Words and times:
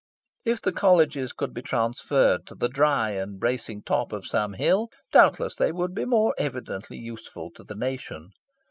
If 0.45 0.63
the 0.63 0.71
Colleges 0.71 1.31
could 1.31 1.53
be 1.53 1.61
transferred 1.61 2.47
to 2.47 2.55
the 2.55 2.67
dry 2.69 3.11
and 3.11 3.39
bracing 3.39 3.83
top 3.83 4.11
of 4.13 4.25
some 4.25 4.53
hill, 4.53 4.89
doubtless 5.11 5.53
they 5.55 5.71
would 5.71 5.93
be 5.93 6.05
more 6.05 6.33
evidently 6.39 6.97
useful 6.97 7.51
to 7.51 7.63
the 7.63 7.75
nation. 7.75 8.31